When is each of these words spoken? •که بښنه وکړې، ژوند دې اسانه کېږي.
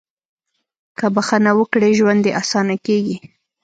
•که 0.97 1.05
بښنه 1.15 1.51
وکړې، 1.59 1.89
ژوند 1.99 2.19
دې 2.25 2.31
اسانه 2.41 2.75
کېږي. 2.85 3.17